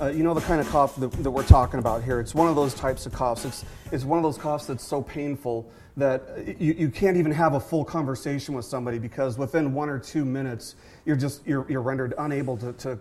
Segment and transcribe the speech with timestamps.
[0.00, 2.20] Uh, you know the kind of cough that, that, we're talking about here.
[2.20, 3.46] It's one of those types of coughs.
[3.46, 5.66] It's, it's one of those coughs that's so painful
[5.96, 6.22] that
[6.60, 10.24] you, you can't even have a full conversation with somebody because within one or two
[10.26, 12.98] minutes, you're just you're, you're rendered unable to, to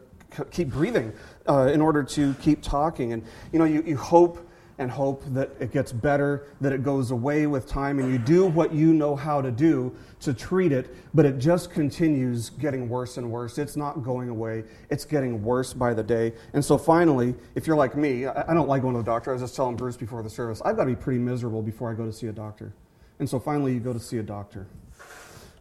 [0.49, 1.11] keep breathing
[1.49, 3.11] uh, in order to keep talking.
[3.11, 4.46] And you know, you, you hope
[4.79, 8.45] and hope that it gets better, that it goes away with time, and you do
[8.45, 13.17] what you know how to do to treat it, but it just continues getting worse
[13.17, 13.57] and worse.
[13.57, 16.33] It's not going away, it's getting worse by the day.
[16.53, 19.31] And so finally, if you're like me, I don't like going to the doctor.
[19.31, 21.91] I was just telling Bruce before the service, I've got to be pretty miserable before
[21.91, 22.73] I go to see a doctor.
[23.19, 24.67] And so finally, you go to see a doctor.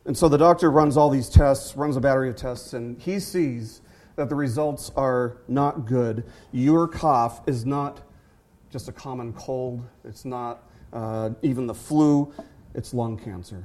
[0.05, 3.19] And so the doctor runs all these tests, runs a battery of tests, and he
[3.19, 3.81] sees
[4.15, 6.25] that the results are not good.
[6.53, 8.03] Your cough is not
[8.77, 12.31] just a common cold, it's not uh, even the flu,
[12.75, 13.65] it's lung cancer.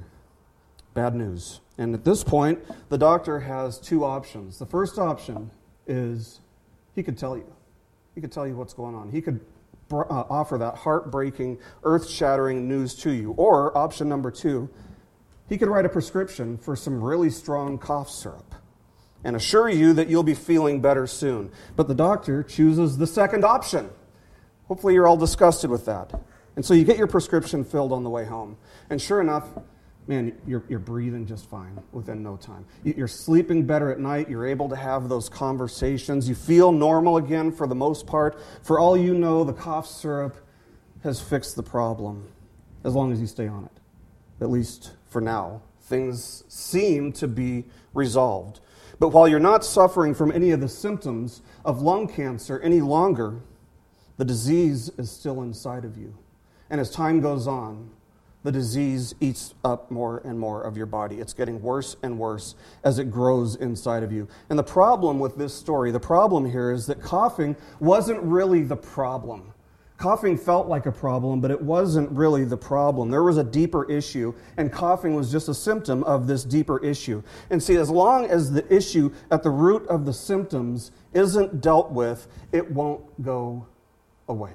[0.94, 1.60] Bad news.
[1.78, 4.58] And at this point, the doctor has two options.
[4.58, 5.52] The first option
[5.86, 6.40] is
[6.96, 7.54] he could tell you.
[8.16, 9.12] He could tell you what's going on.
[9.12, 9.42] He could
[9.92, 13.32] uh, offer that heartbreaking, earth shattering news to you.
[13.32, 14.70] Or option number two,
[15.50, 18.56] he could write a prescription for some really strong cough syrup
[19.26, 21.52] and assure you that you'll be feeling better soon.
[21.76, 23.90] But the doctor chooses the second option.
[24.72, 26.18] Hopefully, you're all disgusted with that.
[26.56, 28.56] And so you get your prescription filled on the way home.
[28.90, 29.46] And sure enough,
[30.08, 32.66] man, you're, you're breathing just fine within no time.
[32.86, 34.30] You're sleeping better at night.
[34.30, 36.30] You're able to have those conversations.
[36.30, 38.40] You feel normal again for the most part.
[38.64, 40.38] For all you know, the cough syrup
[41.04, 42.32] has fixed the problem
[42.86, 44.42] as long as you stay on it.
[44.42, 45.64] At least for now.
[45.82, 48.62] Things seem to be resolved.
[49.00, 53.42] But while you're not suffering from any of the symptoms of lung cancer any longer,
[54.22, 56.16] the disease is still inside of you.
[56.70, 57.90] And as time goes on,
[58.44, 61.20] the disease eats up more and more of your body.
[61.20, 64.28] It's getting worse and worse as it grows inside of you.
[64.52, 68.76] And the problem with this story, the problem here is that coughing wasn't really the
[68.76, 69.56] problem.
[69.98, 73.10] Coughing felt like a problem, but it wasn't really the problem.
[73.10, 77.24] There was a deeper issue, and coughing was just a symptom of this deeper issue.
[77.50, 81.92] And see, as long as the issue at the root of the symptoms isn't dealt
[81.92, 83.66] with, it won't go
[84.32, 84.54] away.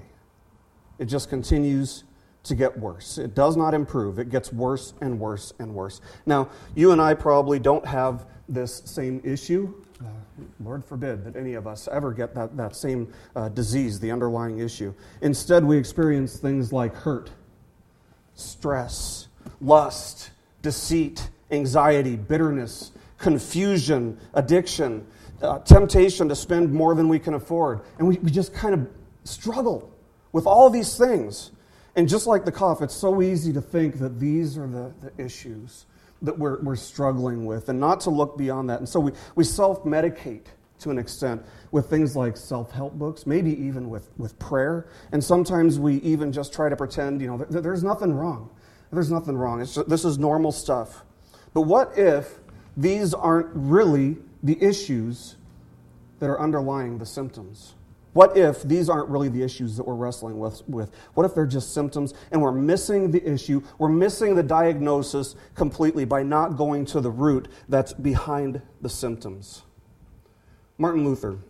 [0.99, 2.05] It just continues
[2.45, 3.19] to get worse.
[3.19, 4.19] It does not improve.
[4.19, 6.01] It gets worse and worse and worse.
[6.25, 9.75] Now, you and I probably don't have this same issue.
[10.01, 10.05] Uh,
[10.61, 14.61] Lord forbid that any of us ever get that, that same uh, disease, the underlying
[14.61, 14.95] issue.
[15.23, 17.31] Instead, we experience things like hurt,
[18.35, 19.29] stress,
[19.61, 20.31] lust,
[20.63, 25.07] deceit, anxiety, bitterness, confusion, addiction,
[25.43, 27.81] uh, temptation to spend more than we can afford.
[27.99, 28.89] And we, we just kind of
[29.27, 29.93] struggle
[30.33, 31.51] with all these things.
[31.95, 35.25] And just like the cough, it's so easy to think that these are the, the
[35.25, 35.87] issues
[36.23, 38.79] that we're, we're struggling with and not to look beyond that.
[38.79, 40.45] And so we, we self medicate
[40.81, 44.89] to an extent with things like self help books, maybe even with, with prayer.
[45.13, 48.51] And sometimes we even just try to pretend, you know, th- there's nothing wrong.
[48.93, 49.61] There's nothing wrong.
[49.61, 51.03] Just, this is normal stuff.
[51.55, 52.41] But what if
[52.77, 55.37] these aren't really the issues
[56.19, 57.76] that are underlying the symptoms?
[58.17, 60.91] What if these aren't really the issues that we're wrestling with, with?
[61.13, 63.63] What if they're just symptoms and we're missing the issue?
[63.77, 69.65] We're missing the diagnosis completely by not going to the root that's behind the symptoms.
[70.79, 71.41] Martin Luther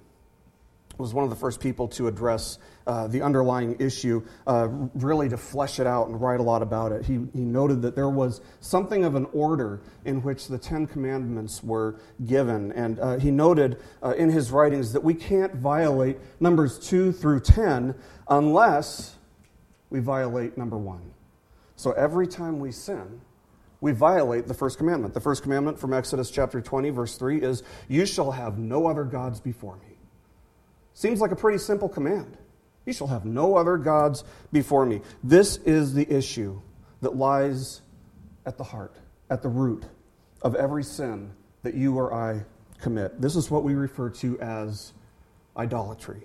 [0.99, 5.37] was one of the first people to address uh, the underlying issue, uh, really to
[5.37, 7.05] flesh it out and write a lot about it.
[7.05, 11.63] He, he noted that there was something of an order in which the Ten Commandments
[11.63, 12.73] were given.
[12.73, 17.41] And uh, he noted uh, in his writings that we can't violate numbers 2 through
[17.41, 17.95] 10
[18.29, 19.17] unless
[19.91, 21.01] we violate number 1.
[21.77, 23.21] So every time we sin,
[23.81, 25.13] we violate the first commandment.
[25.13, 29.05] The first commandment from Exodus chapter 20, verse 3 is, You shall have no other
[29.05, 29.97] gods before me.
[30.95, 32.39] Seems like a pretty simple command.
[32.87, 34.23] You shall have no other gods
[34.53, 35.03] before me.
[35.23, 36.61] This is the issue
[37.03, 37.83] that lies
[38.47, 38.95] at the heart,
[39.29, 39.85] at the root
[40.43, 41.33] of every sin
[41.65, 42.45] that you or I
[42.81, 43.21] commit.
[43.21, 44.93] This is what we refer to as
[45.57, 46.23] idolatry.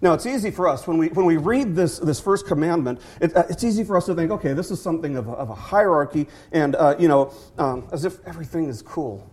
[0.00, 3.36] Now, it's easy for us, when we, when we read this, this first commandment, it,
[3.36, 5.54] uh, it's easy for us to think, okay, this is something of a, of a
[5.54, 9.28] hierarchy, and, uh, you know, um, as if everything is cool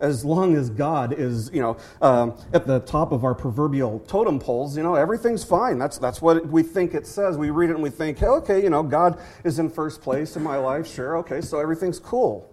[0.00, 4.38] as long as God is, you know, um, at the top of our proverbial totem
[4.38, 5.78] poles, you know, everything's fine.
[5.78, 7.36] That's, that's what we think it says.
[7.36, 10.36] We read it and we think, hey, okay, you know, God is in first place
[10.36, 10.86] in my life.
[10.86, 12.48] Sure, okay, so everything's cool.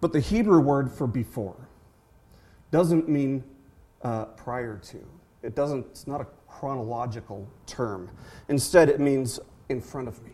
[0.00, 1.68] But the Hebrew word for before
[2.70, 3.44] doesn't mean
[4.02, 4.98] uh, prior to.
[5.42, 8.10] It doesn't, it's not a chronological term.
[8.48, 9.38] Instead, it means
[9.68, 10.32] in front of me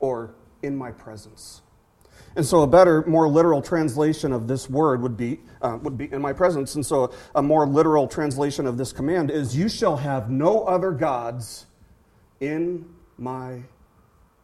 [0.00, 1.62] or in my presence.
[2.36, 6.12] And so, a better, more literal translation of this word would be, uh, would be
[6.12, 6.76] in my presence.
[6.76, 10.92] And so, a more literal translation of this command is, You shall have no other
[10.92, 11.66] gods
[12.38, 12.88] in
[13.18, 13.62] my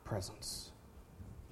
[0.04, 0.70] presence.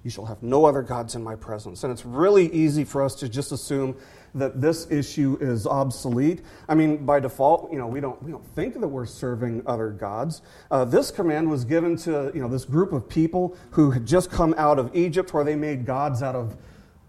[0.03, 1.83] You shall have no other gods in my presence.
[1.83, 3.95] And it's really easy for us to just assume
[4.35, 6.41] that this issue is obsolete.
[6.69, 9.89] I mean, by default, you know, we don't, we don't think that we're serving other
[9.89, 10.41] gods.
[10.69, 14.29] Uh, this command was given to, you know, this group of people who had just
[14.29, 16.57] come out of Egypt where they made gods out of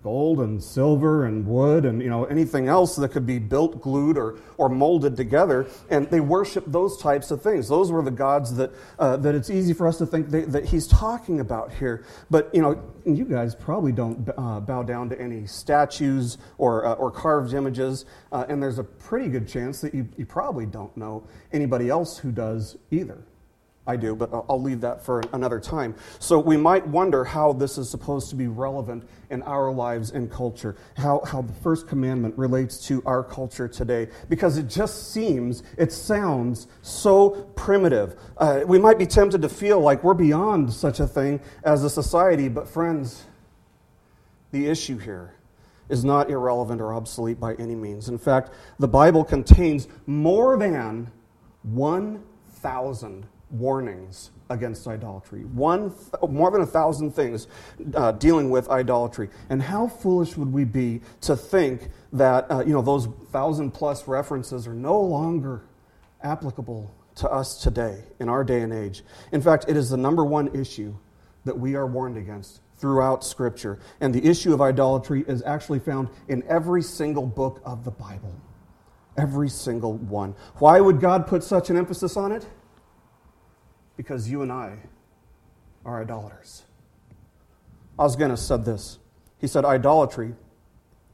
[0.07, 4.17] gold and silver and wood and you know anything else that could be built glued
[4.17, 5.67] or, or molded together.
[5.91, 7.69] And they worship those types of things.
[7.69, 8.71] Those were the gods that,
[9.01, 12.05] uh, that it's easy for us to think they, that he's talking about here.
[12.31, 16.93] But you know you guys probably don't uh, bow down to any statues or, uh,
[16.95, 18.05] or carved images.
[18.31, 22.17] Uh, and there's a pretty good chance that you, you probably don't know anybody else
[22.17, 23.25] who does either
[23.87, 25.95] I do, but I'll leave that for another time.
[26.19, 30.31] So we might wonder how this is supposed to be relevant in our lives and
[30.31, 35.63] culture, how, how the first commandment relates to our culture today, because it just seems,
[35.79, 38.17] it sounds so primitive.
[38.37, 41.91] Uh, we might be tempted to feel like we're beyond such a thing as a
[41.91, 43.25] society, but friends,
[44.51, 45.35] the issue here
[45.89, 48.09] is not irrelevant or obsolete by any means.
[48.09, 48.51] In fact,
[48.81, 51.13] the Bible contains more than
[51.63, 55.45] 1,000 warnings against idolatry.
[55.45, 55.95] One,
[56.29, 57.47] more than a thousand things
[57.95, 59.29] uh, dealing with idolatry.
[59.51, 64.09] And how foolish would we be to think that uh, you know those thousand plus
[64.09, 65.63] references are no longer
[66.23, 69.03] applicable to us today in our day and age.
[69.33, 70.95] In fact, it is the number one issue
[71.45, 73.79] that we are warned against throughout Scripture.
[74.01, 78.35] And the issue of idolatry is actually found in every single book of the Bible.
[79.17, 80.35] Every single one.
[80.57, 82.47] Why would God put such an emphasis on it?
[83.97, 84.79] Because you and I
[85.85, 86.65] are idolaters.
[87.99, 88.99] Os said this.
[89.39, 90.35] He said, Idolatry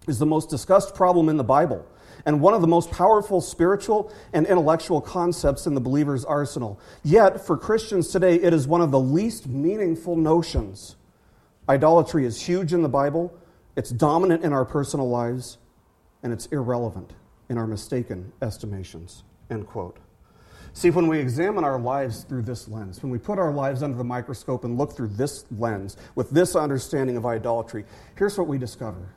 [0.08, 1.86] is the most discussed problem in the Bible
[2.24, 6.80] and one of the most powerful spiritual and intellectual concepts in the believer's arsenal.
[7.02, 10.96] Yet, for Christians today, it is one of the least meaningful notions.
[11.68, 13.36] Idolatry is huge in the Bible,
[13.76, 15.58] it's dominant in our personal lives,
[16.22, 17.12] and it's irrelevant
[17.48, 19.24] in our mistaken estimations.
[19.50, 19.98] End quote.
[20.74, 23.96] See, when we examine our lives through this lens, when we put our lives under
[23.96, 27.84] the microscope and look through this lens with this understanding of idolatry,
[28.16, 29.14] here's what we discover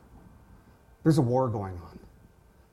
[1.03, 1.99] there's a war going on.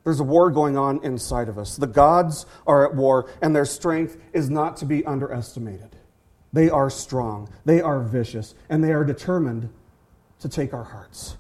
[0.05, 1.77] There's a war going on inside of us.
[1.77, 5.97] The gods are at war, and their strength is not to be underestimated.
[6.53, 9.71] They are strong, they are vicious, and they are determined
[10.41, 11.37] to take our hearts.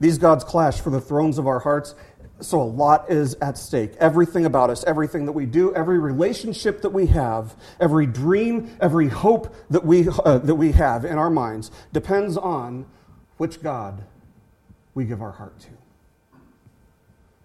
[0.00, 1.94] These gods clash for the thrones of our hearts,
[2.42, 3.92] so a lot is at stake.
[3.98, 9.08] Everything about us, everything that we do, every relationship that we have, every dream, every
[9.08, 12.86] hope that we, uh, that we have in our minds depends on
[13.36, 14.04] which God
[14.94, 15.70] we give our heart to.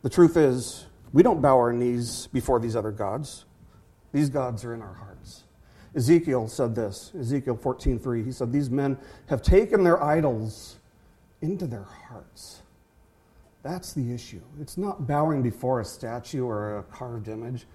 [0.01, 3.45] The truth is, we don't bow our knees before these other gods.
[4.11, 5.43] These gods are in our hearts.
[5.95, 8.23] Ezekiel said this, Ezekiel 14:3.
[8.23, 8.97] He said, "These men
[9.27, 10.77] have taken their idols
[11.41, 12.61] into their hearts."
[13.67, 14.39] That's the issue.
[14.61, 17.67] It's not bowing before a statue or a carved image.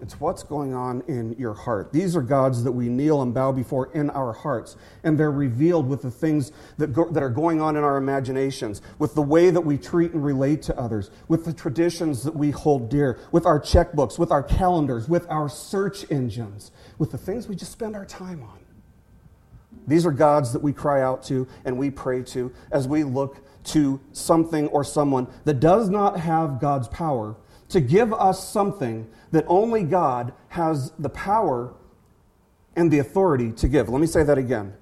[0.00, 1.92] It's what's going on in your heart.
[1.92, 5.88] These are gods that we kneel and bow before in our hearts, and they're revealed
[5.88, 9.50] with the things that, go, that are going on in our imaginations, with the way
[9.50, 13.44] that we treat and relate to others, with the traditions that we hold dear, with
[13.44, 17.96] our checkbooks, with our calendars, with our search engines, with the things we just spend
[17.96, 18.60] our time on.
[19.88, 23.38] These are gods that we cry out to and we pray to as we look
[23.64, 27.36] to something or someone that does not have God's power
[27.68, 31.74] to give us something that only God has the power
[32.76, 33.88] and the authority to give.
[33.88, 34.74] Let me say that again.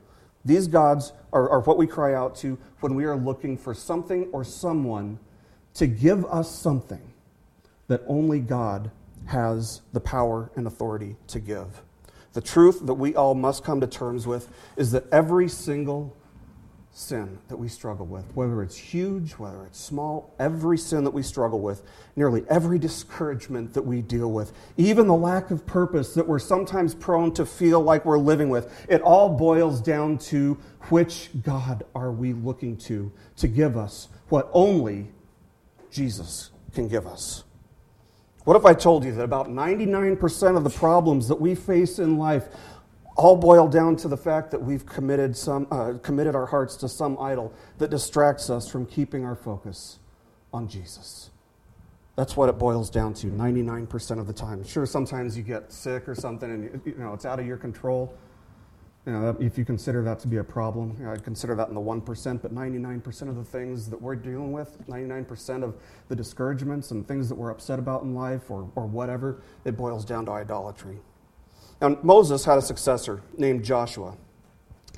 [0.45, 4.29] These gods are, are, what we cry out to when we are looking for something
[4.33, 5.19] or someone
[5.75, 7.13] to give us something
[7.89, 8.91] that only God
[9.27, 11.83] has the power and authority to give.
[12.33, 16.17] The truth that we all must come to terms with is that every single
[16.93, 21.23] sin that we struggle with, whether it's huge, whether it's small, every sin that we
[21.23, 21.83] struggle with,
[22.17, 26.95] nearly every discouragement that we deal with, even the lack of purpose that we're sometimes
[26.95, 30.55] prone to feel like we're living with, it all boils down to
[30.89, 35.09] which God are we looking to to give us what only
[35.91, 37.45] Jesus can give us.
[38.45, 42.17] What if I told you that about 99% of the problems that we face in
[42.17, 42.49] life
[43.21, 46.89] all boil down to the fact that we've committed, some, uh, committed our hearts to
[46.89, 49.99] some idol that distracts us from keeping our focus
[50.55, 51.29] on Jesus.
[52.17, 54.65] That's what it boils down to 99% of the time.
[54.65, 58.15] Sure, sometimes you get sick or something and you know, it's out of your control.
[59.05, 61.69] You know, if you consider that to be a problem, you know, I'd consider that
[61.69, 65.77] in the 1%, but 99% of the things that we're dealing with, 99% of
[66.09, 70.07] the discouragements and things that we're upset about in life or, or whatever, it boils
[70.07, 71.01] down to idolatry.
[71.81, 74.17] Now, Moses had a successor named Joshua.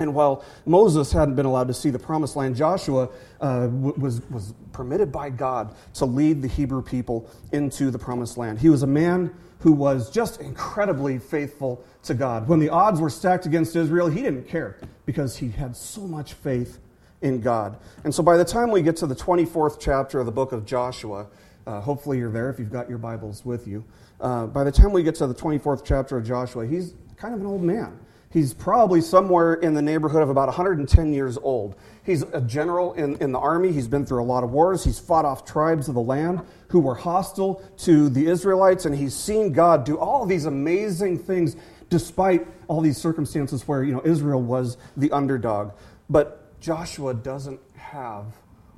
[0.01, 3.09] And while Moses hadn't been allowed to see the promised land, Joshua
[3.41, 8.59] uh, was, was permitted by God to lead the Hebrew people into the promised land.
[8.59, 12.49] He was a man who was just incredibly faithful to God.
[12.49, 16.33] When the odds were stacked against Israel, he didn't care because he had so much
[16.33, 16.81] faith
[17.21, 17.79] in God.
[18.03, 20.67] And so by the time we get to the 24th chapter of the book of
[20.67, 21.29] Joshua,
[21.67, 23.85] uh, hopefully you're there if you've got your Bibles with you.
[24.23, 27.41] Uh, by the time we get to the 24th chapter of Joshua, he's kind of
[27.41, 27.99] an old man.
[28.31, 31.75] He's probably somewhere in the neighborhood of about 110 years old.
[32.05, 33.73] He's a general in, in the army.
[33.73, 34.85] He's been through a lot of wars.
[34.85, 39.15] He's fought off tribes of the land who were hostile to the Israelites, and he's
[39.15, 41.57] seen God do all these amazing things
[41.91, 45.73] despite all these circumstances where you know, Israel was the underdog.
[46.09, 48.25] But Joshua doesn't have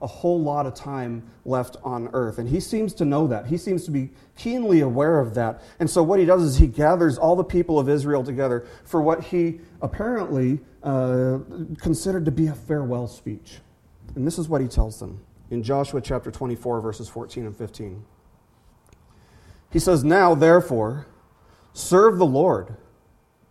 [0.05, 2.37] a whole lot of time left on earth.
[2.37, 3.47] And he seems to know that.
[3.47, 5.63] He seems to be keenly aware of that.
[5.81, 9.01] And so what he does is he gathers all the people of Israel together for
[9.01, 11.39] what he apparently uh,
[11.79, 13.61] considered to be a farewell speech.
[14.15, 18.05] And this is what he tells them in Joshua chapter 24, verses 14 and 15.
[19.71, 21.07] He says, Now, therefore,
[21.73, 22.77] serve the Lord,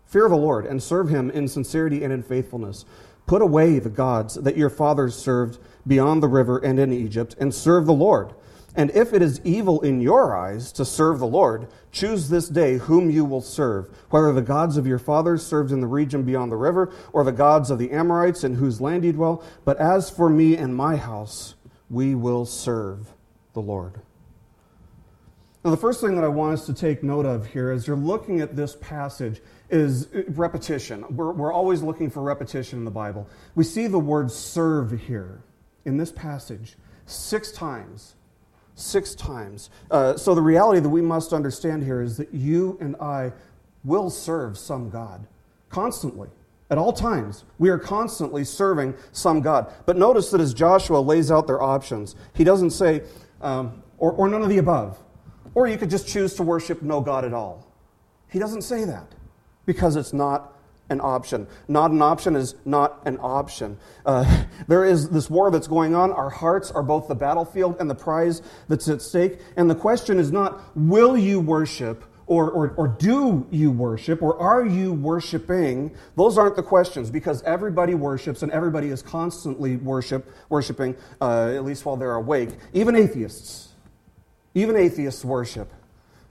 [0.06, 2.86] fear the Lord, and serve him in sincerity and in faithfulness.
[3.26, 7.54] Put away the gods that your fathers served beyond the river and in Egypt, and
[7.54, 8.34] serve the Lord.
[8.76, 12.78] And if it is evil in your eyes to serve the Lord, choose this day
[12.78, 16.52] whom you will serve, whether the gods of your fathers served in the region beyond
[16.52, 19.44] the river, or the gods of the Amorites in whose land you dwell.
[19.64, 21.54] But as for me and my house,
[21.90, 23.14] we will serve
[23.54, 24.02] the Lord.
[25.64, 27.96] Now, the first thing that I want us to take note of here as you're
[27.96, 31.06] looking at this passage is repetition.
[31.16, 33.30] We're, we're always looking for repetition in the Bible.
[33.56, 35.44] We see the word serve here
[35.86, 38.16] in this passage six times.
[38.76, 39.70] Six times.
[39.92, 43.34] Uh, so the reality that we must understand here is that you and I
[43.84, 45.28] will serve some God
[45.70, 46.30] constantly.
[46.70, 49.72] At all times, we are constantly serving some God.
[49.86, 53.04] But notice that as Joshua lays out their options, he doesn't say,
[53.42, 54.98] um, or, or none of the above,
[55.54, 57.68] or you could just choose to worship no God at all.
[58.28, 59.14] He doesn't say that
[59.68, 60.58] because it's not
[60.90, 61.48] an option.
[61.68, 63.78] Not an option is not an option.
[64.06, 66.12] Uh, there is this war that's going on.
[66.12, 69.40] Our hearts are both the battlefield and the prize that's at stake.
[69.58, 72.06] And the question is not, will you worship?
[72.26, 75.94] Or, or, or do you worship or are you worshiping?
[76.16, 81.66] Those aren't the questions because everybody worships and everybody is constantly worship, worshiping, uh, at
[81.66, 82.52] least while they're awake.
[82.72, 83.74] Even atheists.
[84.56, 85.74] Even atheists worship.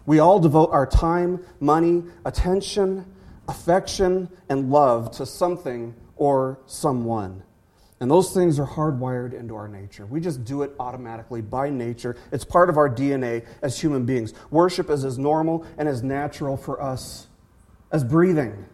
[0.06, 3.11] We all devote our time, money, attention,
[3.48, 7.42] affection, and love to something or someone.
[8.00, 10.06] And those things are hardwired into our nature.
[10.06, 12.16] We just do it automatically by nature.
[12.32, 14.34] It's part of our DNA as human beings.
[14.50, 17.28] Worship is as normal and as natural for us
[17.92, 18.66] as breathing.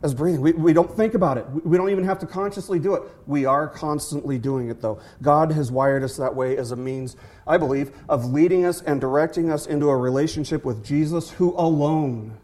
[0.00, 0.42] As breathing.
[0.42, 1.46] We, we don't think about it.
[1.64, 3.02] We don't even have to consciously do it.
[3.26, 5.00] We are constantly doing it, though.
[5.22, 7.16] God has wired us that way as a means,
[7.48, 12.38] I believe, of leading us and directing us into a relationship with Jesus, who alone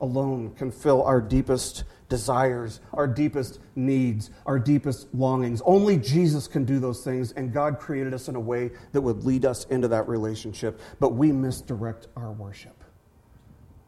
[0.00, 5.62] alone can fill our deepest desires, our deepest needs, our deepest longings.
[5.64, 9.24] Only Jesus can do those things, and God created us in a way that would
[9.24, 10.80] lead us into that relationship.
[11.00, 12.84] But we misdirect our worship,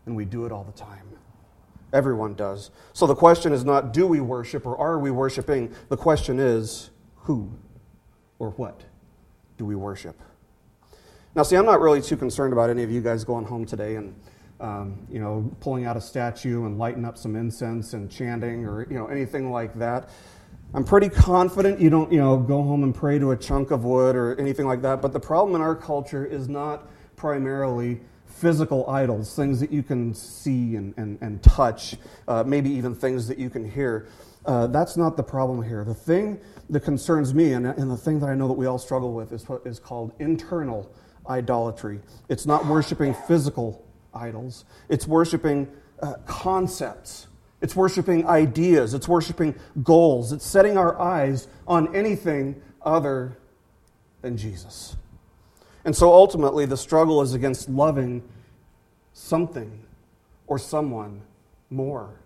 [0.07, 1.07] and we do it all the time.
[1.93, 2.71] Everyone does.
[2.93, 5.75] So the question is not do we worship or are we worshiping?
[5.89, 7.51] The question is who
[8.39, 8.83] or what
[9.57, 10.21] do we worship?
[11.35, 13.97] Now, see, I'm not really too concerned about any of you guys going home today
[13.97, 14.15] and
[14.61, 18.87] um, you know, pulling out a statue and lighting up some incense and chanting or,
[18.89, 20.11] you know, anything like that.
[20.75, 23.85] I'm pretty confident you don't, you know, go home and pray to a chunk of
[23.85, 25.01] wood or anything like that.
[25.01, 30.13] But the problem in our culture is not primarily physical idols, things that you can
[30.13, 31.97] see and, and, and touch,
[32.29, 34.09] uh, maybe even things that you can hear.
[34.45, 35.85] Uh, that's not the problem here.
[35.85, 36.39] The thing
[36.71, 39.33] that concerns me, and, and the thing that I know that we all struggle with,
[39.33, 40.93] is what is called internal
[41.29, 42.01] idolatry.
[42.29, 44.65] It's not worshiping physical idols.
[44.89, 45.69] It's worshiping
[46.03, 47.27] uh, concepts.
[47.61, 48.95] It's worshiping ideas.
[48.95, 50.33] It's worshiping goals.
[50.33, 53.39] It's setting our eyes on anything other
[54.23, 54.97] than Jesus.
[55.85, 58.23] And so ultimately, the struggle is against loving
[59.13, 59.85] something
[60.47, 61.23] or someone
[61.71, 62.21] more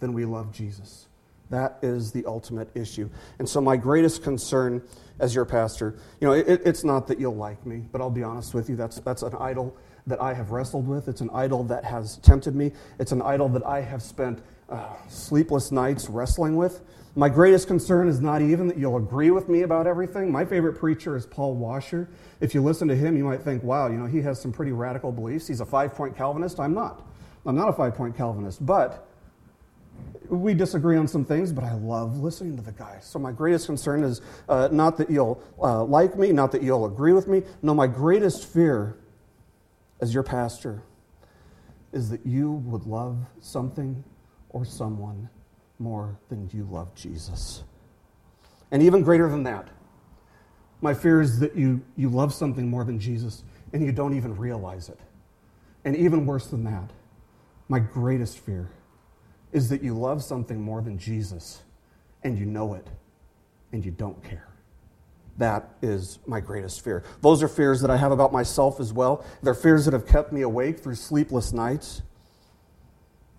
[0.00, 1.08] than we love Jesus.
[1.50, 3.10] That is the ultimate issue.
[3.38, 4.82] And so, my greatest concern
[5.18, 8.22] as your pastor, you know, it, it's not that you'll like me, but I'll be
[8.22, 11.08] honest with you, that's, that's an idol that I have wrestled with.
[11.08, 12.72] It's an idol that has tempted me.
[12.98, 16.80] It's an idol that I have spent uh, sleepless nights wrestling with.
[17.14, 20.32] My greatest concern is not even that you'll agree with me about everything.
[20.32, 22.08] My favorite preacher is Paul Washer.
[22.40, 24.72] If you listen to him, you might think, wow, you know, he has some pretty
[24.72, 25.46] radical beliefs.
[25.46, 26.58] He's a five point Calvinist.
[26.58, 27.06] I'm not.
[27.44, 28.64] I'm not a five point Calvinist.
[28.64, 29.06] But
[30.30, 32.98] we disagree on some things, but I love listening to the guy.
[33.02, 36.86] So my greatest concern is uh, not that you'll uh, like me, not that you'll
[36.86, 37.42] agree with me.
[37.60, 38.96] No, my greatest fear
[40.02, 40.82] as your pastor
[41.92, 44.02] is that you would love something
[44.50, 45.30] or someone
[45.78, 47.62] more than you love Jesus.
[48.72, 49.68] And even greater than that,
[50.80, 54.36] my fear is that you, you love something more than Jesus and you don't even
[54.36, 54.98] realize it.
[55.84, 56.90] And even worse than that,
[57.68, 58.70] my greatest fear
[59.52, 61.62] is that you love something more than Jesus
[62.24, 62.88] and you know it
[63.70, 64.51] and you don't care.
[65.38, 67.04] That is my greatest fear.
[67.20, 69.24] Those are fears that I have about myself as well.
[69.42, 72.02] They're fears that have kept me awake through sleepless nights.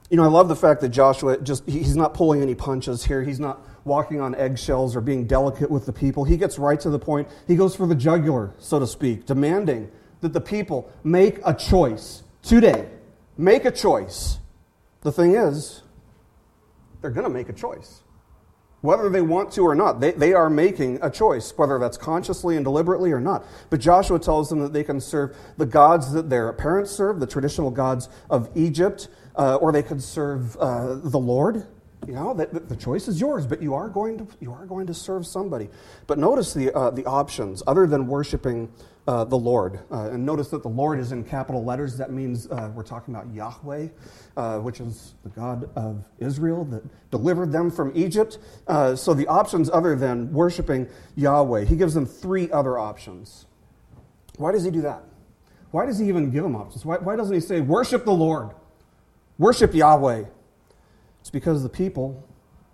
[0.09, 3.23] You know, I love the fact that Joshua just, he's not pulling any punches here.
[3.23, 6.23] He's not walking on eggshells or being delicate with the people.
[6.23, 7.27] He gets right to the point.
[7.47, 9.89] He goes for the jugular, so to speak, demanding
[10.21, 12.89] that the people make a choice today.
[13.37, 14.37] Make a choice.
[15.01, 15.81] The thing is,
[17.01, 18.02] they're going to make a choice.
[18.83, 22.57] Whether they want to or not, they, they are making a choice, whether that's consciously
[22.57, 23.45] and deliberately or not.
[23.69, 27.25] But Joshua tells them that they can serve the gods that their parents served, the
[27.25, 31.65] traditional gods of Egypt, uh, or they could serve uh, the Lord.
[32.05, 34.87] You know, the, the, choice is yours, but you are going to, you are going
[34.87, 35.69] to serve somebody.
[36.05, 38.69] But notice the, uh, the options, other than worshiping
[39.07, 39.79] uh, the Lord.
[39.91, 41.97] Uh, and notice that the Lord is in capital letters.
[41.97, 43.87] That means uh, we're talking about Yahweh,
[44.37, 48.39] uh, which is the God of Israel that delivered them from Egypt.
[48.67, 53.45] Uh, so the options other than worshiping Yahweh, he gives them three other options.
[54.37, 55.03] Why does he do that?
[55.71, 56.85] Why does he even give them options?
[56.85, 58.51] Why, why doesn't he say, worship the Lord,
[59.37, 60.25] worship Yahweh?
[61.21, 62.27] It's because the people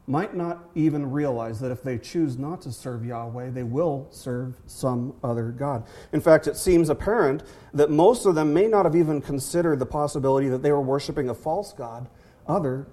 [0.09, 4.55] might not even realize that if they choose not to serve Yahweh, they will serve
[4.65, 5.85] some other God.
[6.11, 7.43] In fact, it seems apparent
[7.73, 11.29] that most of them may not have even considered the possibility that they were worshiping
[11.29, 12.09] a false God
[12.47, 12.87] other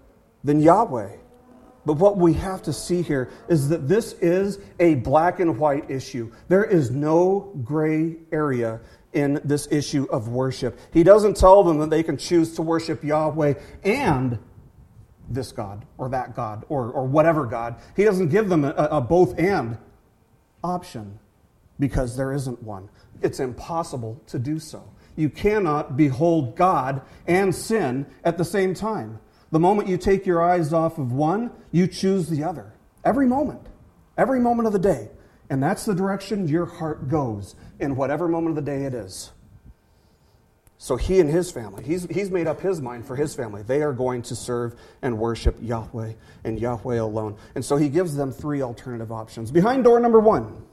[0.44, 1.16] than Yahweh.
[1.86, 5.90] But what we have to see here is that this is a black and white
[5.90, 6.32] issue.
[6.48, 8.80] There is no gray area
[9.12, 10.78] in this issue of worship.
[10.92, 14.38] He doesn't tell them that they can choose to worship Yahweh and
[15.28, 17.76] this God or that God or, or whatever God.
[17.94, 19.78] He doesn't give them a, a both and
[20.62, 21.18] option
[21.78, 22.88] because there isn't one.
[23.22, 24.88] It's impossible to do so.
[25.16, 29.18] You cannot behold God and sin at the same time.
[29.50, 32.74] The moment you take your eyes off of one, you choose the other.
[33.04, 33.66] Every moment.
[34.18, 35.10] Every moment of the day.
[35.48, 39.30] And that's the direction your heart goes in whatever moment of the day it is.
[40.78, 43.62] So he and his family, he's, he's made up his mind for his family.
[43.62, 46.12] They are going to serve and worship Yahweh
[46.44, 47.36] and Yahweh alone.
[47.54, 49.50] And so he gives them three alternative options.
[49.50, 50.64] Behind door number one,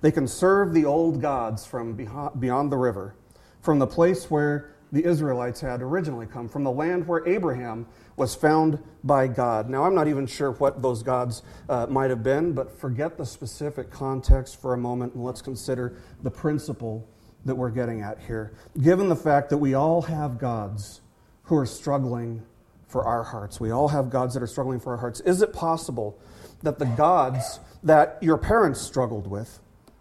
[0.00, 3.14] they can serve the old gods from beyond the river,
[3.60, 8.34] from the place where the Israelites had originally come, from the land where Abraham was
[8.34, 9.68] found by God.
[9.68, 13.26] Now, I'm not even sure what those gods uh, might have been, but forget the
[13.26, 17.08] specific context for a moment and let's consider the principle
[17.44, 18.54] that we're getting at here.
[18.80, 21.00] Given the fact that we all have gods
[21.44, 22.42] who are struggling
[22.86, 25.20] for our hearts, we all have gods that are struggling for our hearts.
[25.20, 26.18] Is it possible
[26.62, 29.60] that the gods that your parents struggled with,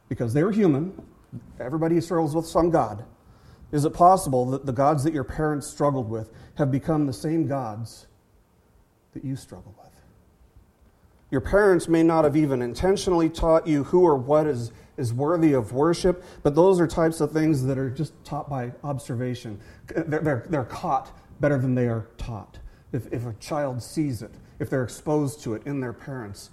[0.10, 0.94] because they were human,
[1.60, 3.04] everybody struggles with some God,
[3.72, 7.48] is it possible that the gods that your parents struggled with have become the same
[7.48, 8.08] gods
[9.14, 9.93] that you struggle with?
[11.34, 15.54] Your parents may not have even intentionally taught you who or what is is worthy
[15.54, 19.60] of worship, but those are types of things that are just taught by observation.
[19.88, 22.60] They're, they're, they're caught better than they are taught.
[22.92, 26.52] If, if a child sees it, if they're exposed to it in their parents,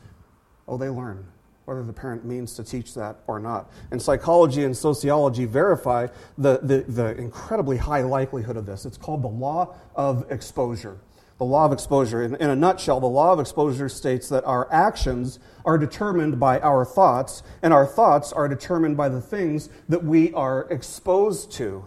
[0.66, 1.26] oh, they learn
[1.66, 3.70] whether the parent means to teach that or not.
[3.90, 6.06] And psychology and sociology verify
[6.38, 8.86] the, the, the incredibly high likelihood of this.
[8.86, 10.98] It's called the law of exposure
[11.40, 12.22] the law of exposure.
[12.22, 16.61] In, in, a nutshell, the law of exposure states that our actions are determined by
[16.61, 21.83] our thoughts, and our thoughts are determined by the things that we are exposed to.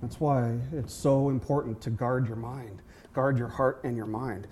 [0.00, 2.80] That's why it's so important to guard your mind,
[3.12, 4.46] guard your heart and your mind,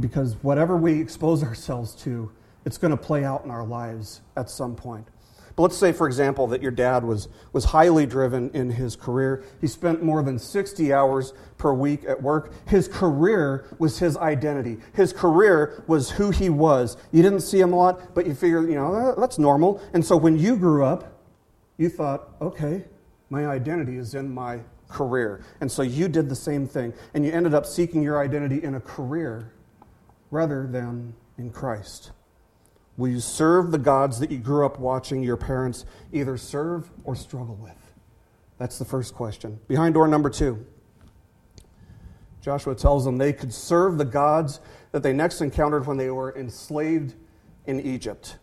[0.00, 2.32] because whatever we expose ourselves to,
[2.64, 5.06] it's going to play out in our lives at some point.
[5.56, 9.42] But let's say, for example, that your dad was, was highly driven in his career.
[9.58, 12.52] He spent more than 60 hours per week at work.
[12.68, 14.76] His career was his identity.
[14.92, 16.98] His career was who he was.
[17.10, 19.80] You didn't see him a lot, but you figured, you know, that's normal.
[19.94, 21.22] And so when you grew up,
[21.78, 22.84] you thought, okay,
[23.30, 25.42] my identity is in my career.
[25.62, 28.74] And so you did the same thing, and you ended up seeking your identity in
[28.74, 29.52] a career
[30.30, 32.12] rather than in Christ.
[32.96, 37.14] Will you serve the gods that you grew up watching your parents either serve or
[37.14, 37.92] struggle with?
[38.58, 39.60] That's the first question.
[39.68, 40.66] Behind door number two,
[42.40, 44.60] Joshua tells them they could serve the gods
[44.92, 47.14] that they next encountered when they were enslaved
[47.66, 48.38] in Egypt.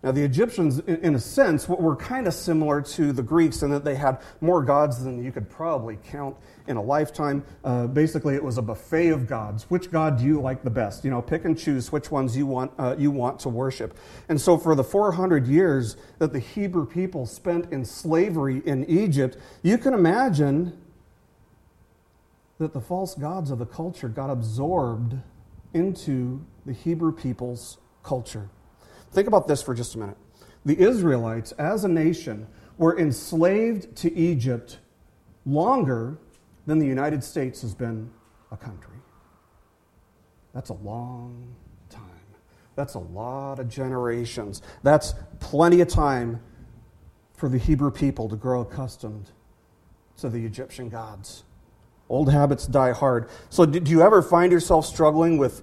[0.00, 3.84] Now, the Egyptians, in a sense, were kind of similar to the Greeks in that
[3.84, 6.36] they had more gods than you could probably count
[6.68, 7.44] in a lifetime.
[7.64, 9.64] Uh, basically, it was a buffet of gods.
[9.64, 11.04] Which god do you like the best?
[11.04, 13.98] You know, pick and choose which ones you want, uh, you want to worship.
[14.28, 19.36] And so, for the 400 years that the Hebrew people spent in slavery in Egypt,
[19.64, 20.78] you can imagine
[22.58, 25.16] that the false gods of the culture got absorbed
[25.74, 28.48] into the Hebrew people's culture.
[29.12, 30.16] Think about this for just a minute.
[30.64, 34.78] The Israelites, as a nation, were enslaved to Egypt
[35.46, 36.18] longer
[36.66, 38.10] than the United States has been
[38.52, 38.96] a country.
[40.54, 41.54] That's a long
[41.88, 42.02] time.
[42.74, 44.62] That's a lot of generations.
[44.82, 46.40] That's plenty of time
[47.34, 49.30] for the Hebrew people to grow accustomed
[50.18, 51.44] to the Egyptian gods.
[52.08, 53.28] Old habits die hard.
[53.50, 55.62] So, do you ever find yourself struggling with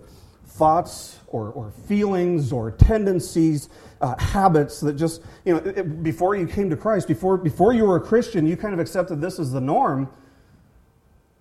[0.56, 6.48] thoughts or, or feelings or tendencies, uh, habits that just, you know, it, before you
[6.48, 9.52] came to Christ, before, before you were a Christian, you kind of accepted this as
[9.52, 10.10] the norm,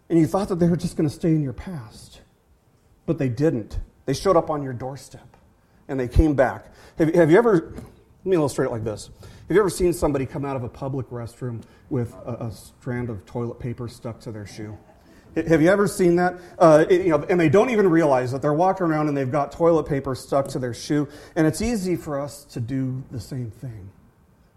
[0.09, 2.23] and you thought that they were just going to stay in your past.
[3.07, 3.79] But they didn't.
[4.07, 5.37] They showed up on your doorstep,
[5.89, 6.73] and they came back.
[6.99, 9.11] Have, have you ever, let me illustrate it like this.
[9.21, 13.11] Have you ever seen somebody come out of a public restroom with a, a strand
[13.11, 14.77] of toilet paper stuck to their shoe?
[15.35, 16.39] Have you ever seen that?
[16.59, 19.51] Uh, you know, and they don't even realize that they're walking around and they've got
[19.51, 21.09] toilet paper stuck to their shoe.
[21.35, 23.91] And it's easy for us to do the same thing.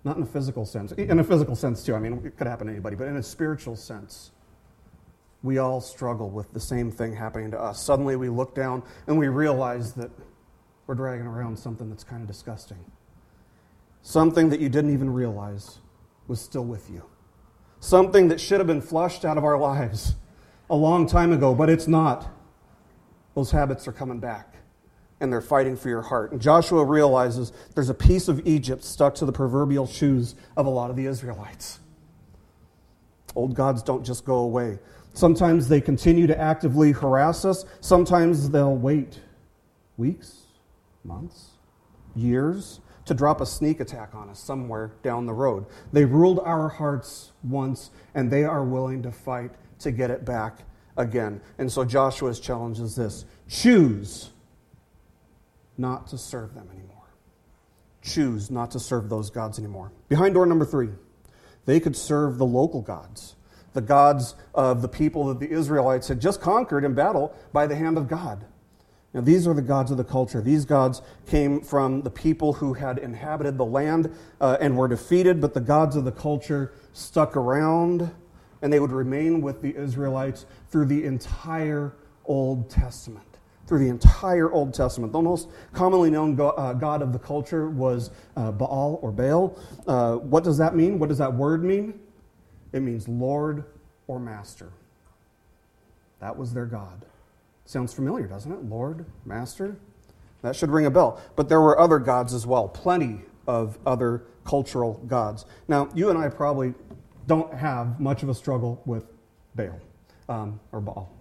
[0.03, 0.91] Not in a physical sense.
[0.93, 1.95] In a physical sense, too.
[1.95, 4.31] I mean, it could happen to anybody, but in a spiritual sense,
[5.43, 7.81] we all struggle with the same thing happening to us.
[7.81, 10.11] Suddenly we look down and we realize that
[10.85, 12.79] we're dragging around something that's kind of disgusting.
[14.01, 15.79] Something that you didn't even realize
[16.27, 17.03] was still with you.
[17.79, 20.15] Something that should have been flushed out of our lives
[20.69, 22.27] a long time ago, but it's not.
[23.35, 24.55] Those habits are coming back
[25.19, 26.31] and they're fighting for your heart.
[26.31, 30.69] And Joshua realizes there's a piece of Egypt stuck to the proverbial shoes of a
[30.69, 31.79] lot of the Israelites.
[33.35, 34.79] Old gods don't just go away.
[35.13, 39.19] Sometimes they continue to actively harass us, sometimes they'll wait
[39.97, 40.43] weeks,
[41.03, 41.51] months,
[42.15, 45.65] years to drop a sneak attack on us somewhere down the road.
[45.93, 50.59] They ruled our hearts once, and they are willing to fight to get it back
[50.95, 51.41] again.
[51.57, 54.31] And so Joshua's challenge is this choose
[55.77, 56.95] not to serve them anymore.
[58.01, 59.91] Choose not to serve those gods anymore.
[60.09, 60.89] Behind door number three,
[61.65, 63.35] they could serve the local gods,
[63.73, 67.75] the gods of the people that the Israelites had just conquered in battle by the
[67.75, 68.45] hand of God.
[69.13, 70.41] Now, these are the gods of the culture.
[70.41, 75.41] These gods came from the people who had inhabited the land uh, and were defeated,
[75.41, 78.11] but the gods of the culture stuck around
[78.61, 81.93] and they would remain with the Israelites through the entire
[82.25, 83.25] Old Testament.
[83.67, 85.11] Through the entire Old Testament.
[85.11, 89.59] The most commonly known uh, God of the culture was uh, Baal or Baal.
[89.85, 90.99] Uh, what does that mean?
[90.99, 91.99] What does that word mean?
[92.71, 93.65] It means Lord
[94.07, 94.71] or Master.
[96.19, 97.05] That was their God.
[97.65, 98.63] Sounds familiar, doesn't it?
[98.63, 99.77] Lord, Master?
[100.41, 101.21] That should ring a bell.
[101.35, 105.45] But there were other gods as well, plenty of other cultural gods.
[105.67, 106.73] Now, you and I probably
[107.27, 109.05] don't have much of a struggle with
[109.55, 109.79] Baal
[110.29, 111.13] um, or Baal.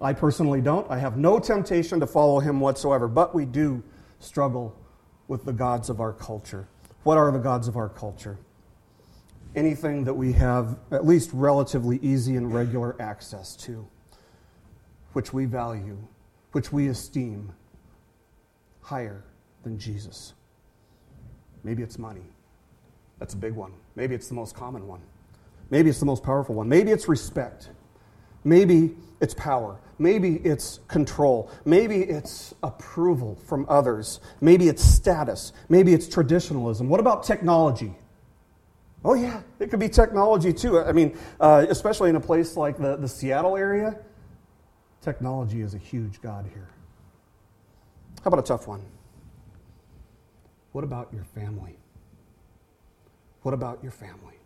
[0.00, 0.88] I personally don't.
[0.90, 3.82] I have no temptation to follow him whatsoever, but we do
[4.20, 4.76] struggle
[5.26, 6.68] with the gods of our culture.
[7.02, 8.38] What are the gods of our culture?
[9.56, 13.86] Anything that we have at least relatively easy and regular access to,
[15.12, 15.98] which we value,
[16.52, 17.52] which we esteem
[18.80, 19.24] higher
[19.64, 20.34] than Jesus.
[21.64, 22.30] Maybe it's money.
[23.18, 23.72] That's a big one.
[23.96, 25.00] Maybe it's the most common one.
[25.70, 26.68] Maybe it's the most powerful one.
[26.68, 27.68] Maybe it's respect.
[28.44, 29.78] Maybe it's power.
[29.98, 31.50] Maybe it's control.
[31.64, 34.20] Maybe it's approval from others.
[34.40, 35.52] Maybe it's status.
[35.68, 36.88] Maybe it's traditionalism.
[36.88, 37.94] What about technology?
[39.04, 40.80] Oh, yeah, it could be technology too.
[40.80, 43.98] I mean, uh, especially in a place like the, the Seattle area,
[45.02, 46.68] technology is a huge God here.
[48.22, 48.82] How about a tough one?
[50.72, 51.76] What about your family?
[53.42, 54.37] What about your family?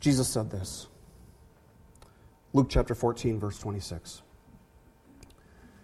[0.00, 0.88] Jesus said this
[2.52, 4.22] Luke chapter 14, verse 26.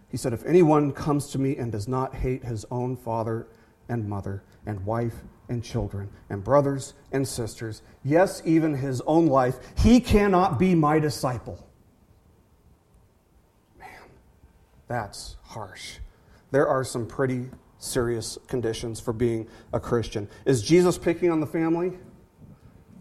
[0.08, 3.46] He said, If anyone comes to me and does not hate his own father
[3.88, 5.14] and mother and wife
[5.48, 10.98] and children and brothers and sisters, yes, even his own life, he cannot be my
[10.98, 11.68] disciple.
[13.78, 13.88] Man,
[14.88, 15.98] that's harsh.
[16.50, 20.28] There are some pretty serious conditions for being a Christian.
[20.46, 21.92] Is Jesus picking on the family?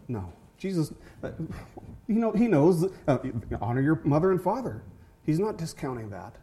[0.08, 0.34] No.
[0.66, 1.30] Jesus, uh,
[2.08, 3.20] you know, he knows, uh,
[3.62, 4.82] honor your mother and father.
[5.22, 6.38] He's not discounting that.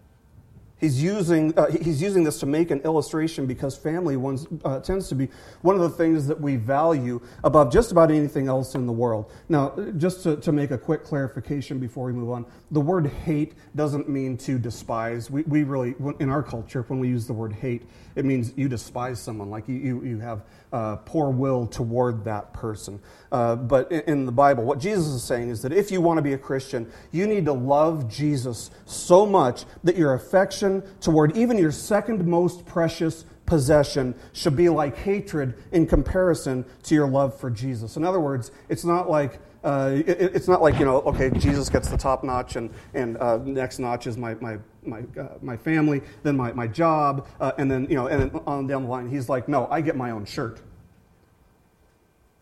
[0.82, 5.08] He's using, uh, he's using this to make an illustration because family ones, uh, tends
[5.10, 5.28] to be
[5.60, 9.30] one of the things that we value above just about anything else in the world.
[9.48, 13.54] Now, just to, to make a quick clarification before we move on, the word hate
[13.76, 15.30] doesn't mean to despise.
[15.30, 17.84] We, we really, in our culture, when we use the word hate,
[18.16, 20.42] it means you despise someone, like you, you, you have
[20.72, 22.98] uh, poor will toward that person.
[23.30, 26.18] Uh, but in, in the Bible, what Jesus is saying is that if you want
[26.18, 31.36] to be a Christian, you need to love Jesus so much that your affection toward
[31.36, 37.38] even your second most precious possession should be like hatred in comparison to your love
[37.38, 37.96] for Jesus.
[37.96, 41.68] In other words, it's not like uh, it, it's not like you know, okay, Jesus
[41.68, 45.56] gets the top notch, and and uh, next notch is my my my, uh, my
[45.56, 48.88] family, then my, my job, uh, and then, you know, and then on down the
[48.88, 50.60] line, he's like, no, I get my own shirt.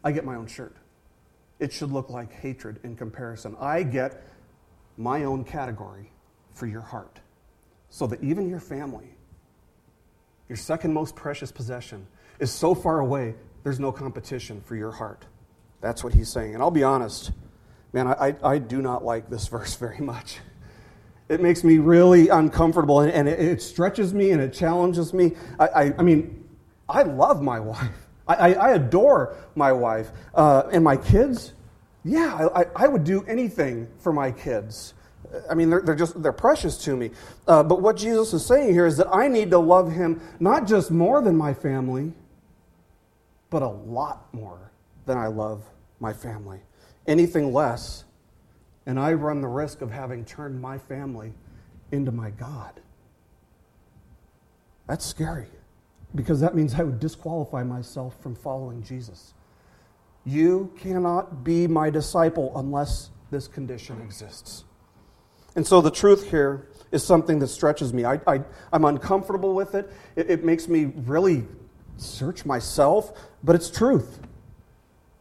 [0.02, 0.76] I get my own shirt.
[1.58, 3.56] It should look like hatred in comparison.
[3.60, 4.22] I get
[4.96, 6.10] my own category
[6.54, 7.20] for your heart.
[7.90, 9.14] So that even your family,
[10.48, 12.07] your second most precious possession,
[12.38, 15.26] is so far away, there's no competition for your heart.
[15.81, 16.55] That's what he's saying.
[16.55, 17.33] And I'll be honest,
[17.92, 20.38] man, I, I, I do not like this verse very much.
[21.29, 25.33] It makes me really uncomfortable and, and it, it, stretches me and it challenges me.
[25.61, 26.44] I, I, I mean,
[26.88, 28.09] I love my wife.
[28.26, 30.11] I, I adore my wife.
[30.35, 31.53] Uh, and my kids,
[32.05, 34.94] yeah, I, I would do anything for my kids.
[35.48, 37.10] I mean, they're, they're just, they're precious to me.
[37.46, 40.66] Uh, but what Jesus is saying here is that I need to love him not
[40.66, 42.12] just more than my family,
[43.48, 44.72] but a lot more
[45.06, 45.64] than I love
[45.98, 46.60] my family.
[47.06, 48.04] Anything less
[48.86, 51.32] and I run the risk of having turned my family
[51.92, 52.80] into my God.
[54.86, 55.48] That's scary
[56.14, 59.34] because that means I would disqualify myself from following Jesus.
[60.24, 64.64] You cannot be my disciple unless this condition exists.
[65.56, 68.04] And so the truth here is something that stretches me.
[68.04, 69.92] I, I, am uncomfortable with it.
[70.16, 70.30] it.
[70.30, 71.46] It makes me really
[71.96, 74.20] search myself, but it's truth.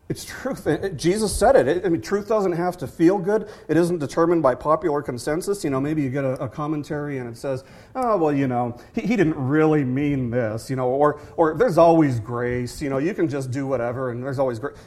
[0.08, 0.68] It's truth.
[0.96, 1.86] Jesus said it.
[1.86, 3.48] I mean, truth doesn't have to feel good.
[3.68, 5.63] It isn't determined by popular consensus.
[5.63, 7.63] You know, maybe you get a, a commentary and it says,
[7.96, 11.78] oh, well, you know, he, he, didn't really mean this, you know, or, or there's
[11.78, 12.82] always grace.
[12.82, 14.78] You know, you can just do whatever and there's always grace.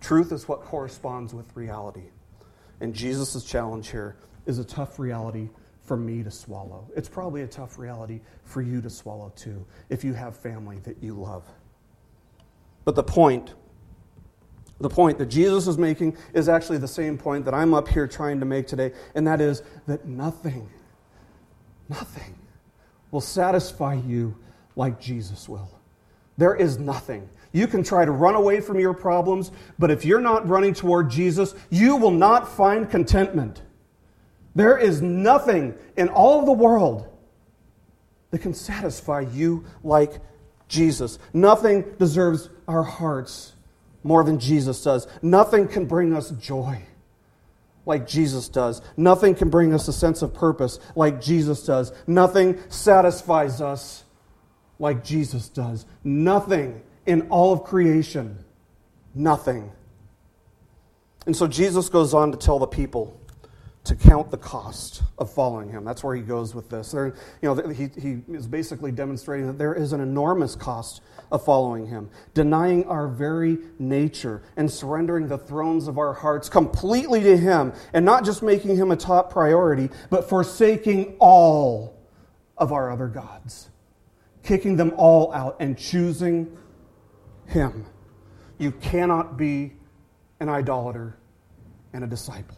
[0.00, 2.08] Truth is what corresponds with reality.
[2.80, 5.48] And Jesus' challenge here is a tough reality
[5.82, 6.90] for me to swallow.
[6.96, 11.02] It's probably a tough reality for you to swallow too, if you have family that
[11.02, 11.44] you love.
[12.84, 13.54] But the point
[14.78, 18.06] the point that Jesus is making is actually the same point that I'm up here
[18.06, 20.68] trying to make today, and that is that nothing,
[21.88, 22.38] nothing
[23.10, 24.36] will satisfy you
[24.74, 25.70] like Jesus will.
[26.36, 27.28] There is nothing.
[27.52, 31.08] You can try to run away from your problems, but if you're not running toward
[31.08, 33.62] Jesus, you will not find contentment.
[34.56, 37.06] There is nothing in all of the world
[38.30, 40.18] that can satisfy you like
[40.66, 41.18] Jesus.
[41.34, 43.52] Nothing deserves our hearts
[44.02, 45.06] more than Jesus does.
[45.20, 46.82] Nothing can bring us joy
[47.84, 48.80] like Jesus does.
[48.96, 51.92] Nothing can bring us a sense of purpose like Jesus does.
[52.06, 54.04] Nothing satisfies us
[54.78, 55.84] like Jesus does.
[56.02, 58.42] Nothing in all of creation.
[59.14, 59.70] Nothing.
[61.26, 63.20] And so Jesus goes on to tell the people
[63.86, 65.84] to count the cost of following him.
[65.84, 66.90] That's where he goes with this.
[66.90, 71.44] There, you know, he, he is basically demonstrating that there is an enormous cost of
[71.44, 77.36] following him, denying our very nature and surrendering the thrones of our hearts completely to
[77.36, 81.96] him, and not just making him a top priority, but forsaking all
[82.58, 83.70] of our other gods,
[84.42, 86.56] kicking them all out and choosing
[87.46, 87.86] him.
[88.58, 89.74] You cannot be
[90.40, 91.16] an idolater
[91.92, 92.56] and a disciple.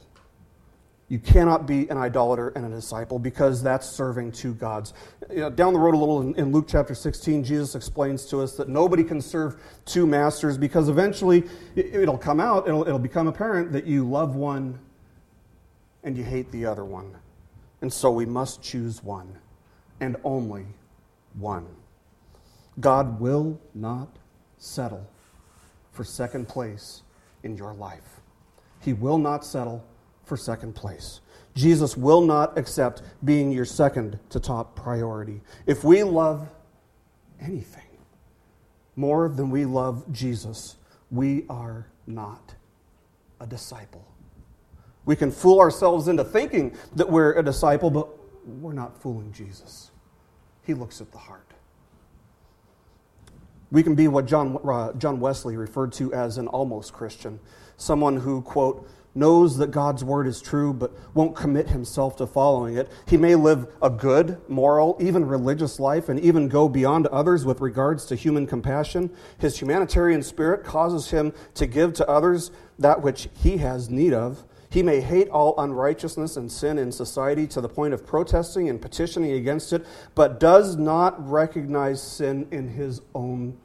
[1.08, 4.92] You cannot be an idolater and a disciple because that's serving two gods.
[5.30, 8.42] You know, down the road a little in, in, Luke chapter 16, Jesus explains to
[8.42, 11.44] us that nobody can serve two masters because eventually
[11.74, 14.78] it, will come out, it'll, it'll become apparent that you love one
[16.04, 17.16] and you hate the other one.
[17.80, 19.38] And so we must choose one
[20.00, 20.66] and only
[21.38, 21.66] one.
[22.80, 24.08] God will not
[24.58, 25.08] settle
[25.90, 27.02] for second place
[27.42, 28.20] in your life.
[28.80, 29.84] He will not settle
[30.28, 31.20] for second place.
[31.54, 35.40] Jesus will not accept being your second to top priority.
[35.66, 36.48] If we love
[37.40, 37.82] anything,
[38.94, 40.76] more than we love Jesus,
[41.10, 42.54] we are not
[43.40, 44.04] a disciple.
[45.04, 48.08] We can fool ourselves into thinking that we're a disciple, but
[48.46, 49.90] we're not fooling Jesus.
[50.64, 51.54] He looks at the heart.
[53.70, 57.38] We can be what John, uh, John Wesley referred to as an almost Christian,
[57.76, 58.88] someone who, quote,
[59.18, 62.90] knows that God's word is true but won't commit himself to following it.
[63.06, 67.60] He may live a good, moral, even religious life and even go beyond others with
[67.60, 69.10] regards to human compassion.
[69.38, 74.44] His humanitarian spirit causes him to give to others that which he has need of.
[74.70, 78.80] He may hate all unrighteousness and sin in society to the point of protesting and
[78.80, 83.56] petitioning against it, but does not recognize sin in his own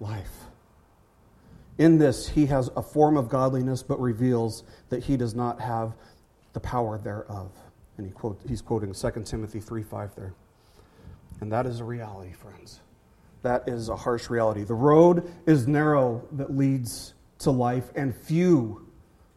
[0.00, 0.41] life.
[1.78, 5.94] In this, he has a form of godliness, but reveals that he does not have
[6.52, 7.50] the power thereof.
[7.96, 10.34] And he quote, he's quoting 2 Timothy 3 5 there.
[11.40, 12.80] And that is a reality, friends.
[13.42, 14.64] That is a harsh reality.
[14.64, 18.86] The road is narrow that leads to life, and few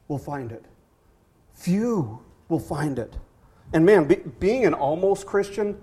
[0.07, 0.65] will find it.
[1.55, 3.17] Few will find it.
[3.73, 5.81] And man, be, being an almost Christian,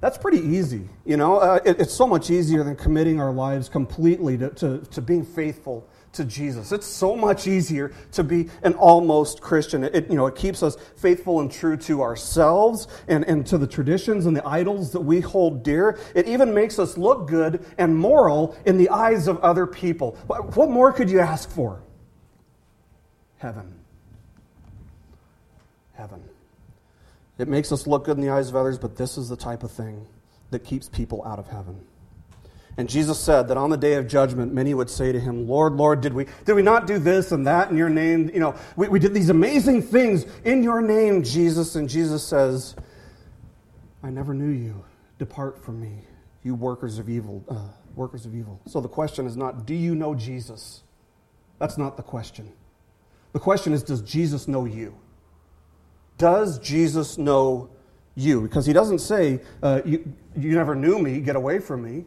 [0.00, 0.88] that's pretty easy.
[1.04, 4.78] You know, uh, it, it's so much easier than committing our lives completely to, to,
[4.78, 6.72] to, being faithful to Jesus.
[6.72, 9.84] It's so much easier to be an almost Christian.
[9.84, 13.66] It, you know, it keeps us faithful and true to ourselves and, and to the
[13.66, 15.98] traditions and the idols that we hold dear.
[16.14, 20.12] It even makes us look good and moral in the eyes of other people.
[20.26, 21.82] What more could you ask for?
[23.38, 23.76] Heaven
[25.96, 26.22] heaven.
[27.38, 29.62] It makes us look good in the eyes of others, but this is the type
[29.62, 30.06] of thing
[30.50, 31.84] that keeps people out of heaven.
[32.78, 35.74] And Jesus said that on the day of judgment, many would say to him, Lord,
[35.74, 38.30] Lord, did we, did we not do this and that in your name?
[38.32, 41.74] You know, we, we did these amazing things in your name, Jesus.
[41.74, 42.76] And Jesus says,
[44.02, 44.84] I never knew you.
[45.18, 46.02] Depart from me,
[46.42, 47.42] you workers of evil.
[47.48, 48.60] Uh, workers of evil.
[48.66, 50.82] So the question is not, do you know Jesus?
[51.58, 52.52] That's not the question.
[53.32, 54.94] The question is, does Jesus know you?
[56.18, 57.70] Does Jesus know
[58.14, 58.40] you?
[58.40, 62.04] Because he doesn't say, uh, you, you never knew me, get away from me.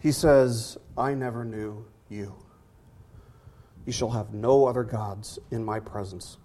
[0.00, 2.34] He says, I never knew you.
[3.86, 6.38] You shall have no other gods in my presence.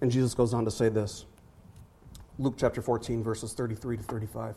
[0.00, 1.24] And Jesus goes on to say this
[2.38, 4.54] Luke chapter 14, verses 33 to 35.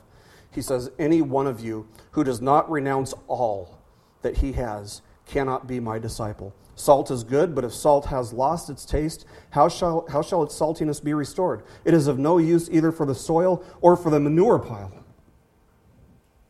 [0.52, 3.80] He says, Any one of you who does not renounce all
[4.22, 6.54] that he has cannot be my disciple.
[6.80, 10.58] Salt is good, but if salt has lost its taste, how shall, how shall its
[10.58, 11.64] saltiness be restored?
[11.84, 14.94] It is of no use either for the soil or for the manure pile.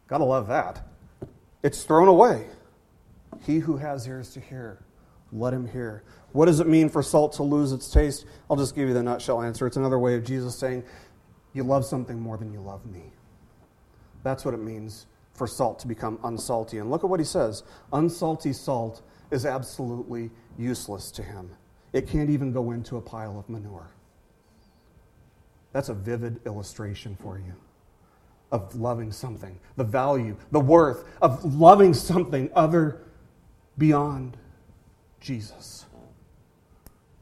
[0.05, 0.87] Gotta love that.
[1.63, 2.45] It's thrown away.
[3.41, 4.85] He who has ears to hear,
[5.31, 6.03] let him hear.
[6.31, 8.27] What does it mean for salt to lose its taste?
[8.51, 9.65] I'll just give you the nutshell answer.
[9.65, 10.83] It's another way of Jesus saying,
[11.53, 13.13] You love something more than you love me.
[14.21, 16.79] That's what it means for salt to become unsalty.
[16.79, 21.49] And look at what he says unsalty salt is absolutely useless to him.
[21.93, 23.89] It can't even go into a pile of manure.
[25.71, 27.53] That's a vivid illustration for you
[28.51, 33.01] of loving something, the value, the worth of loving something other
[33.77, 34.37] beyond
[35.19, 35.85] Jesus.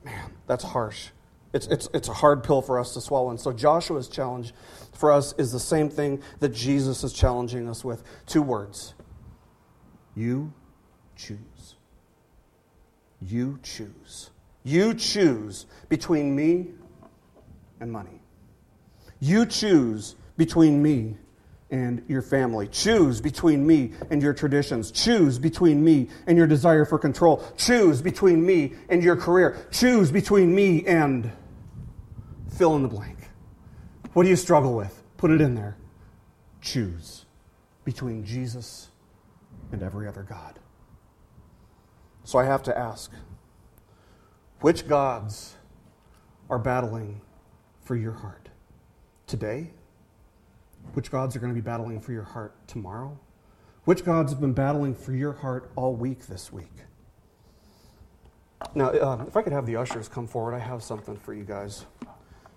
[0.04, 1.10] Man, that's harsh.
[1.54, 3.30] It's, it's, it's a hard pill for us to swallow.
[3.30, 4.54] And so Joshua's challenge
[4.94, 8.94] for us is the same thing that Jesus is challenging us with two words
[10.16, 10.54] You
[11.16, 11.77] choose.
[13.22, 14.30] You choose.
[14.64, 16.68] You choose between me
[17.80, 18.22] and money.
[19.20, 21.18] You choose between me
[21.70, 22.68] and your family.
[22.68, 24.92] Choose between me and your traditions.
[24.92, 27.44] Choose between me and your desire for control.
[27.58, 29.68] Choose between me and your career.
[29.72, 31.32] Choose between me and
[32.58, 33.18] fill in the blank.
[34.14, 35.04] What do you struggle with?
[35.18, 35.78] Put it in there.
[36.62, 37.26] Choose
[37.84, 38.90] between Jesus
[39.72, 40.60] and every other God.
[42.28, 43.10] So I have to ask
[44.60, 45.56] which gods
[46.50, 47.22] are battling
[47.80, 48.50] for your heart
[49.28, 49.72] today?
[50.92, 53.18] Which gods are going to be battling for your heart tomorrow?
[53.86, 56.74] Which gods have been battling for your heart all week this week?
[58.76, 61.46] Now, uh, if I could have the ushers come forward, I have something for you
[61.46, 61.86] guys.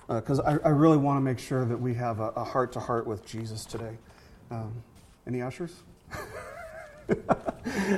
[0.09, 2.81] Because uh, I, I, really want to make sure that we have a heart to
[2.81, 3.99] heart with Jesus today.
[4.51, 4.83] Um,
[5.29, 5.77] any ushers?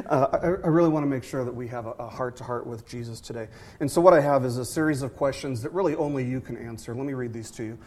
[0.07, 2.67] uh, I, I, really want to make sure that we have a heart to heart
[2.67, 3.49] with Jesus today.
[3.81, 6.57] And so, what I have is a series of questions that really only you can
[6.57, 6.95] answer.
[6.95, 7.79] Let me read these to you.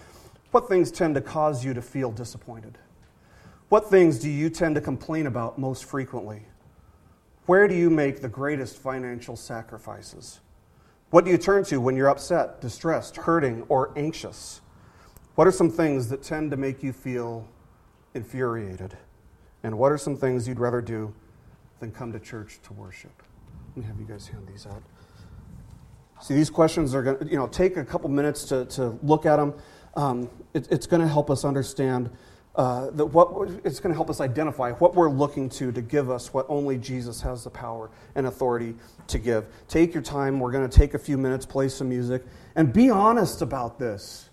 [0.51, 2.78] What things tend to cause you to feel disappointed?
[3.69, 6.43] What things do you tend to complain about most frequently?
[7.45, 10.39] Where do you make the greatest financial sacrifices?
[11.09, 14.61] What do you turn to when you're upset, distressed, hurting, or anxious?
[15.36, 17.47] What are some things that tend to make you feel
[18.13, 18.97] infuriated?
[19.66, 21.11] And what are some things you'd rather do
[21.80, 23.24] than come to church to worship?
[23.70, 24.84] Let me have you guys hand these out.
[26.22, 29.26] See, these questions are going to, you know, take a couple minutes to, to look
[29.26, 29.55] at them.
[29.95, 32.11] Um, it, it's going to help us understand
[32.55, 36.11] uh, that what it's going to help us identify what we're looking to to give
[36.11, 38.76] us what only Jesus has the power and authority
[39.07, 39.47] to give.
[39.68, 40.39] Take your time.
[40.39, 42.24] We're going to take a few minutes, play some music,
[42.55, 44.30] and be honest about this.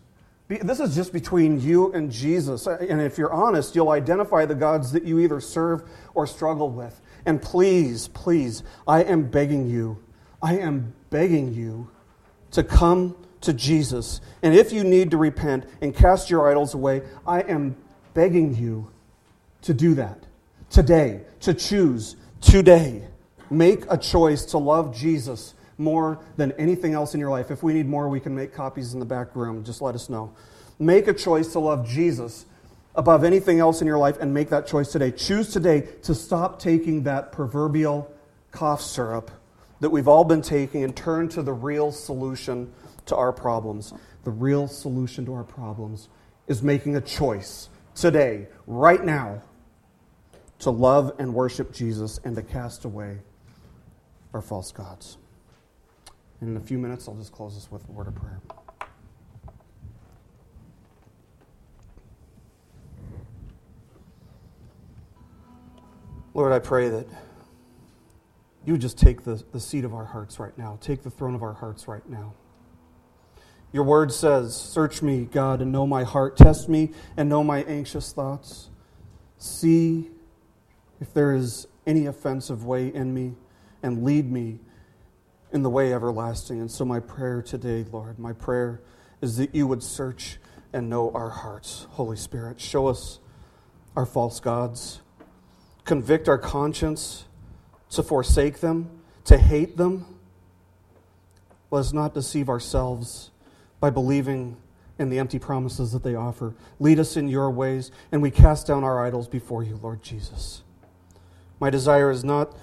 [0.59, 2.67] This is just between you and Jesus.
[2.67, 7.01] And if you're honest, you'll identify the gods that you either serve or struggle with.
[7.25, 10.03] And please, please, I am begging you,
[10.43, 11.91] I am begging you
[12.51, 14.21] to come to Jesus.
[14.43, 17.77] And if you need to repent and cast your idols away, I am
[18.15, 18.91] begging you
[19.63, 20.27] to do that
[20.71, 23.05] today, to choose today.
[23.51, 27.51] Make a choice to love Jesus more than anything else in your life.
[27.51, 29.65] If we need more, we can make copies in the back room.
[29.65, 30.33] Just let us know.
[30.79, 32.47] Make a choice to love Jesus
[32.95, 35.11] above anything else in your life and make that choice today.
[35.11, 38.13] Choose today to stop taking that proverbial
[38.51, 39.31] cough syrup
[39.81, 42.73] that we've all been taking and turn to the real solution
[43.07, 43.93] to our problems.
[44.25, 46.09] The real solution to our problems
[46.47, 49.43] is making a choice today, right now,
[50.61, 53.19] to love and worship Jesus and to cast away
[54.33, 55.19] our false gods.
[56.43, 58.41] In a few minutes, I'll just close this with a word of prayer.
[66.35, 67.07] Lord, I pray that
[68.65, 71.37] you would just take the, the seat of our hearts right now, take the throne
[71.37, 72.35] of our hearts right now.
[73.73, 76.37] Your word says, Search me, God, and know my heart.
[76.37, 78.69] Test me and know my anxious thoughts.
[79.39, 80.11] See
[81.01, 83.35] if there is any offensive way in me,
[83.81, 84.59] and lead me
[85.53, 86.61] in the way everlasting.
[86.61, 88.81] And so, my prayer today, Lord, my prayer
[89.21, 90.39] is that you would search
[90.73, 91.87] and know our hearts.
[91.91, 93.19] Holy Spirit, show us
[93.95, 95.01] our false gods,
[95.85, 97.27] convict our conscience
[97.91, 98.91] to forsake them,
[99.25, 100.07] to hate them.
[101.71, 103.31] Let us not deceive ourselves
[103.81, 104.57] by believing
[104.99, 106.55] in the empty promises that they offer.
[106.79, 110.63] Lead us in your ways, and we cast down our idols before you, Lord Jesus.
[111.61, 112.57] My desire is not.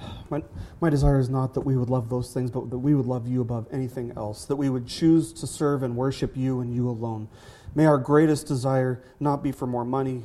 [0.30, 0.42] My,
[0.80, 3.26] my desire is not that we would love those things, but that we would love
[3.26, 6.86] you above anything else, that we would choose to serve and worship you and you
[6.88, 7.28] alone.
[7.74, 10.24] May our greatest desire not be for more money,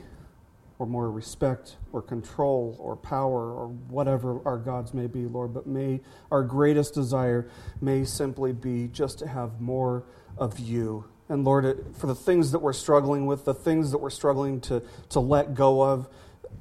[0.84, 5.66] or more respect or control or power or whatever our gods may be, Lord, but
[5.66, 7.50] may our greatest desire
[7.80, 10.04] may simply be just to have more
[10.38, 11.06] of you.
[11.30, 14.84] And Lord, for the things that we're struggling with, the things that we're struggling to,
[15.10, 16.10] to let go of,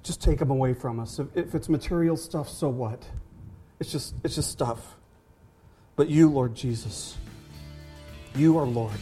[0.02, 1.18] just take them away from us.
[1.18, 3.02] If, if it's material stuff, so what?
[3.78, 4.96] It's just, it's just stuff.
[5.96, 7.16] But you, Lord Jesus,
[8.34, 8.98] you are Lord.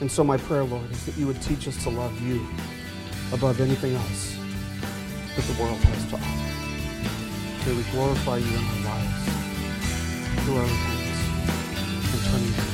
[0.00, 2.46] And so my prayer, Lord, is that you would teach us to love you
[3.32, 4.36] above anything else
[5.36, 7.68] that the world has to offer.
[7.68, 9.24] May we glorify you in our lives
[10.44, 12.73] through our repentance and turning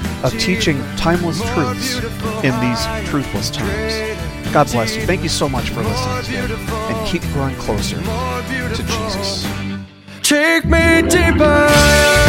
[0.23, 1.95] of teaching timeless truths
[2.43, 4.53] in these truthless times.
[4.53, 5.03] God bless you.
[5.03, 9.45] Thank you so much for listening today, and keep growing closer to Jesus.
[10.21, 12.20] Take me deeper.